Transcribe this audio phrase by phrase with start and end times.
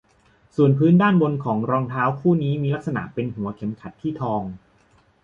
[0.55, 4.41] ส่วนพื้นด้านบนของรองเท้าคู่นี้มีลักษณะเป็นหัวเข็มขัดที่ทอง